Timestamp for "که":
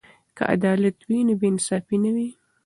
0.37-0.43